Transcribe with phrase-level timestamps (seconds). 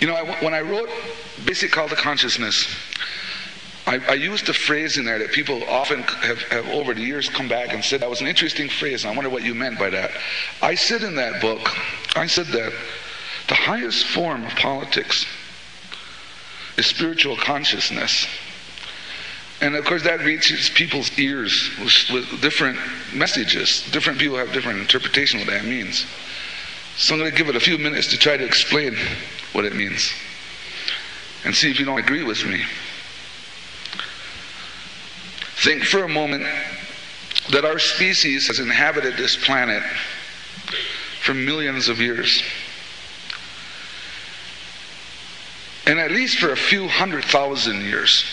[0.00, 0.88] You know, I, when I wrote
[1.44, 2.66] Basic Call to Consciousness,
[3.86, 7.30] I, I, used a phrase in there that people often have, have over the years
[7.30, 9.04] come back and said that was an interesting phrase.
[9.04, 10.10] and I wonder what you meant by that.
[10.60, 11.60] I said in that book,
[12.14, 12.72] I said that
[13.48, 15.24] the highest form of politics
[16.76, 18.26] is spiritual consciousness.
[19.62, 22.78] And of course, that reaches people's ears with, with different
[23.14, 23.88] messages.
[23.90, 26.04] Different people have different interpretations of what that means.
[26.96, 28.96] So I'm going to give it a few minutes to try to explain
[29.52, 30.12] what it means
[31.44, 32.62] and see if you don't agree with me.
[35.62, 36.44] Think for a moment
[37.50, 39.82] that our species has inhabited this planet
[41.22, 42.42] for millions of years.
[45.86, 48.24] And at least for a few hundred thousand years,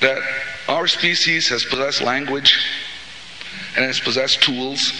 [0.00, 0.22] that
[0.68, 2.64] our species has possessed language
[3.76, 4.92] and has possessed tools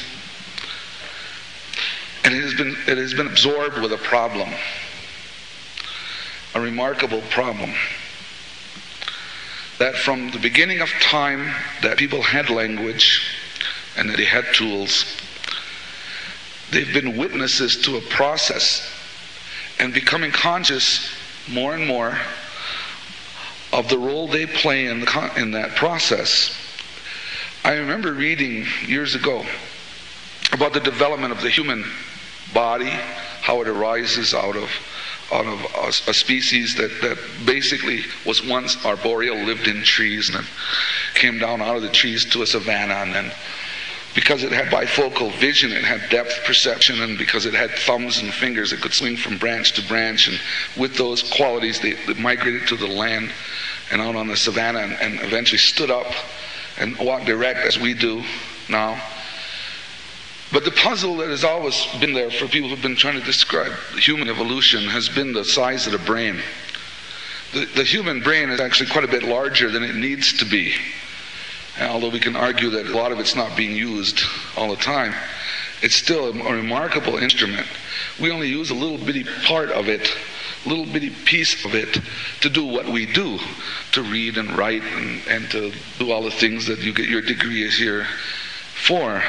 [2.37, 4.49] it has been it has been absorbed with a problem
[6.55, 7.73] a remarkable problem
[9.79, 13.23] that from the beginning of time that people had language
[13.97, 15.17] and that they had tools
[16.71, 18.93] they've been witnesses to a process
[19.79, 21.15] and becoming conscious
[21.49, 22.19] more and more
[23.73, 26.57] of the role they play in, the, in that process.
[27.65, 29.45] I remember reading years ago
[30.53, 31.85] about the development of the human
[32.57, 32.91] body,
[33.43, 34.71] how it arises out of
[35.33, 40.47] out of a, a, species that, that basically was once arboreal, lived in trees, and
[41.15, 43.33] came down out of the trees to a savanna, and then
[44.15, 48.33] because it had bifocal vision, it had depth perception, and because it had thumbs and
[48.33, 50.27] fingers, it could swing from branch to branch.
[50.27, 50.41] And
[50.75, 53.31] with those qualities, they, they migrated to the land
[53.91, 56.07] and out on the savannah and, and eventually stood up
[56.79, 58.23] and walked erect as we do
[58.71, 59.01] now.
[60.53, 63.73] But the puzzle that has always been there for people who've been trying to describe
[63.99, 66.41] human evolution has been the size of the brain.
[67.53, 70.75] The, the human brain is actually quite a bit larger than it needs to be.
[71.81, 74.23] Although we can argue that a lot of it's not being used
[74.57, 75.15] all the time,
[75.83, 77.67] it's still a, a remarkable instrument.
[78.21, 80.17] We only use a little bitty part of it
[80.67, 82.01] little bitty piece of it
[82.41, 83.39] to do what we do,
[83.93, 87.23] to read and write and, and to do all the things that you get your
[87.23, 88.07] degree is here
[88.77, 89.23] for.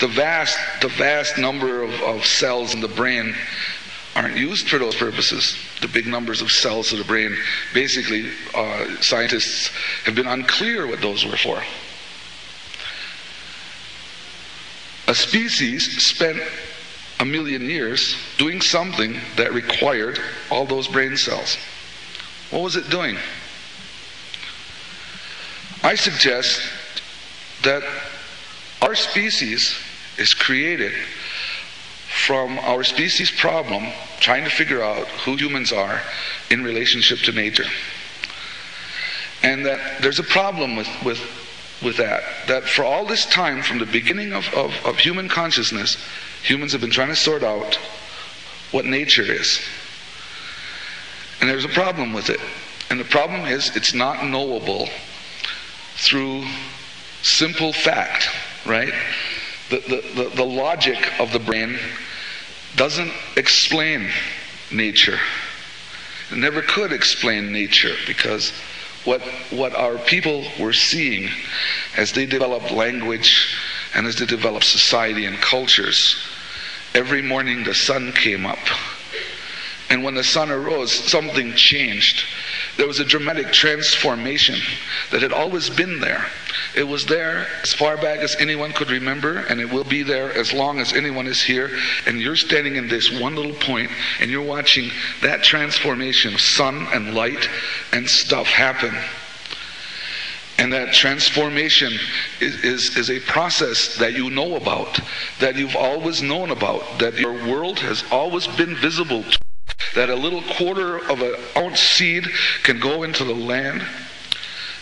[0.00, 3.34] The vast, the vast number of, of cells in the brain
[4.14, 5.56] aren't used for those purposes.
[5.82, 7.36] The big numbers of cells of the brain,
[7.74, 9.68] basically, uh, scientists
[10.04, 11.62] have been unclear what those were for.
[15.08, 16.42] A species spent
[17.20, 20.18] a million years doing something that required
[20.50, 21.56] all those brain cells.
[22.50, 23.16] What was it doing?
[25.82, 26.60] I suggest
[27.62, 27.82] that
[28.82, 29.76] our species
[30.18, 30.92] is created
[32.26, 33.86] from our species problem
[34.20, 36.00] trying to figure out who humans are
[36.50, 37.66] in relationship to nature.
[39.42, 41.20] And that there's a problem with, with,
[41.82, 42.22] with that.
[42.48, 45.96] That for all this time, from the beginning of, of, of human consciousness,
[46.42, 47.78] humans have been trying to sort out
[48.72, 49.60] what nature is.
[51.40, 52.40] And there's a problem with it.
[52.90, 54.88] And the problem is it's not knowable
[55.96, 56.44] through
[57.22, 58.28] simple fact,
[58.66, 58.92] right?
[59.70, 61.78] The, the, the, the logic of the brain
[62.76, 64.08] doesn't explain
[64.70, 65.18] nature.
[66.30, 68.50] It never could explain nature because
[69.04, 71.30] what, what our people were seeing
[71.96, 73.56] as they developed language
[73.94, 76.16] and as they developed society and cultures
[76.94, 78.58] every morning the sun came up.
[79.88, 82.24] And when the sun arose, something changed.
[82.76, 84.58] There was a dramatic transformation
[85.12, 86.26] that had always been there.
[86.76, 90.30] It was there as far back as anyone could remember, and it will be there
[90.32, 91.70] as long as anyone is here.
[92.06, 94.90] And you're standing in this one little point, and you're watching
[95.22, 97.48] that transformation of sun and light
[97.92, 98.94] and stuff happen.
[100.58, 101.94] And that transformation
[102.40, 105.00] is, is, is, a process that you know about,
[105.38, 109.38] that you've always known about, that your world has always been visible to.
[109.94, 112.26] That a little quarter of an ounce seed
[112.62, 113.82] can go into the land,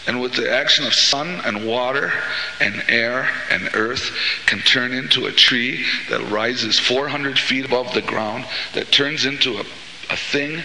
[0.06, 2.12] and with the action of sun and water
[2.60, 4.16] and air and earth,
[4.46, 9.58] can turn into a tree that rises 400 feet above the ground, that turns into
[9.58, 9.64] a
[10.10, 10.62] a thing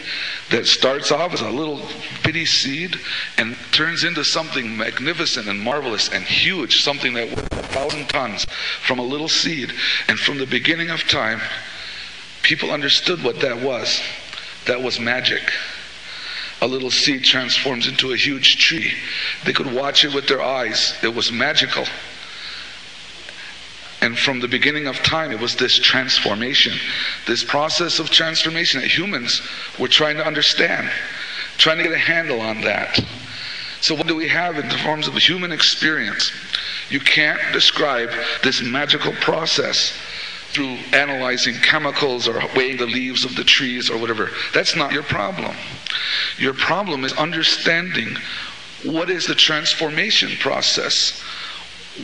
[0.52, 1.82] that starts off as a little
[2.24, 2.96] bitty seed
[3.38, 8.46] and turns into something magnificent and marvelous and huge, something that weighs a thousand tons
[8.82, 9.72] from a little seed.
[10.08, 11.42] And from the beginning of time,
[12.42, 14.02] people understood what that was.
[14.66, 15.42] That was magic.
[16.62, 18.94] A little seed transforms into a huge tree.
[19.46, 20.94] They could watch it with their eyes.
[21.02, 21.86] It was magical.
[24.02, 26.74] And from the beginning of time, it was this transformation,
[27.28, 29.42] this process of transformation that humans
[29.78, 30.90] were trying to understand,
[31.58, 33.00] trying to get a handle on that.
[33.82, 36.32] So, what do we have in terms of a human experience?
[36.90, 38.10] You can't describe
[38.44, 39.94] this magical process
[40.52, 44.30] through analyzing chemicals or weighing the leaves of the trees or whatever.
[44.54, 45.56] That's not your problem.
[46.38, 48.18] Your problem is understanding
[48.84, 51.22] what is the transformation process.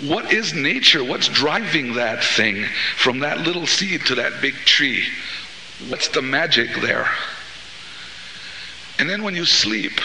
[0.03, 1.03] What is nature?
[1.03, 2.65] What's driving that thing
[2.97, 5.05] from that little seed to that big tree?
[5.87, 7.07] What's the magic there?
[8.99, 9.99] And then when you sleep,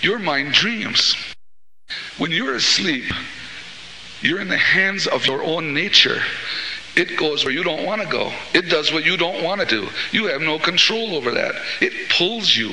[0.00, 1.16] your mind dreams.
[2.18, 3.04] When you're asleep,
[4.20, 6.20] you're in the hands of your own nature.
[6.94, 8.32] It goes where you don't want to go.
[8.52, 9.88] It does what you don't want to do.
[10.10, 11.54] You have no control over that.
[11.80, 12.70] It pulls you,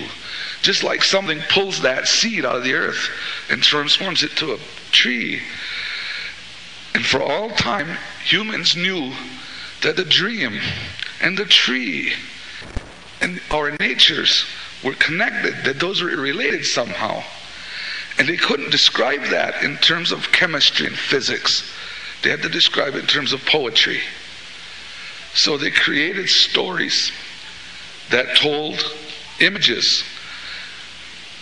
[0.62, 3.10] just like something pulls that seed out of the earth
[3.50, 4.60] and transforms it to a
[4.92, 5.42] tree.
[6.94, 9.14] And for all time, humans knew
[9.84, 10.60] that the dream
[11.22, 12.12] and the tree
[13.22, 14.46] and our natures
[14.84, 17.24] were connected, that those were related somehow.
[18.18, 21.64] And they couldn't describe that in terms of chemistry and physics.
[22.22, 24.02] They had to describe it in terms of poetry.
[25.34, 27.12] So they created stories
[28.10, 28.80] that told
[29.40, 30.04] images,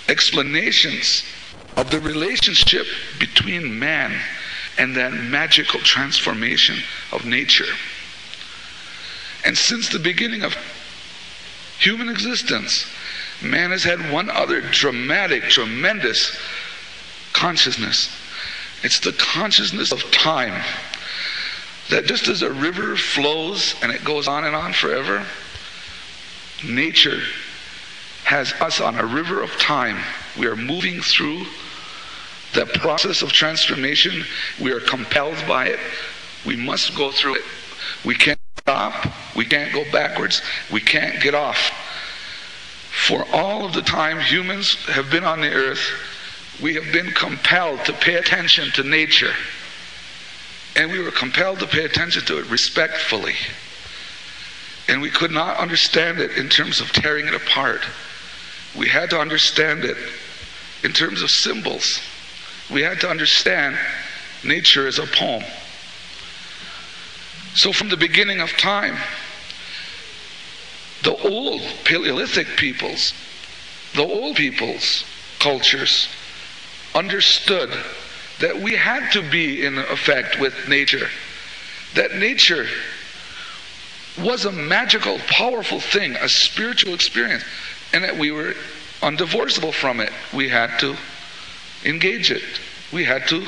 [0.08, 1.24] explanations
[1.76, 2.86] of the relationship
[3.20, 4.20] between man
[4.78, 6.78] and that magical transformation
[7.12, 7.72] of nature.
[9.46, 10.56] And since the beginning of
[11.80, 12.86] human existence,
[13.42, 16.38] man has had one other dramatic, tremendous
[17.34, 18.10] consciousness.
[18.84, 20.64] It's the consciousness of time.
[21.90, 25.26] That just as a river flows and it goes on and on forever,
[26.66, 27.22] nature
[28.26, 29.98] has us on a river of time.
[30.38, 31.46] We are moving through
[32.54, 34.26] the process of transformation.
[34.60, 35.80] We are compelled by it.
[36.46, 37.44] We must go through it.
[38.04, 39.08] We can't stop.
[39.36, 40.42] We can't go backwards.
[40.72, 41.72] We can't get off.
[43.08, 45.80] For all of the time humans have been on the earth,
[46.62, 49.34] we have been compelled to pay attention to nature.
[50.76, 53.36] And we were compelled to pay attention to it respectfully.
[54.88, 57.82] And we could not understand it in terms of tearing it apart.
[58.78, 59.98] We had to understand it
[60.84, 62.00] in terms of symbols.
[62.72, 63.78] We had to understand
[64.44, 65.44] nature as a poem.
[67.56, 68.98] So, from the beginning of time,
[71.04, 73.14] the old Paleolithic peoples,
[73.96, 75.04] the old peoples'
[75.40, 76.08] cultures
[76.98, 77.70] understood
[78.40, 81.08] that we had to be in effect with nature,
[81.96, 82.66] that nature
[84.18, 87.44] was a magical, powerful thing, a spiritual experience,
[87.94, 88.54] and that we were
[89.02, 90.12] undivorceable from it.
[90.34, 90.96] We had to
[91.86, 92.44] engage it,
[92.92, 93.46] we had to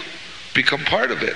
[0.54, 1.36] become part of it.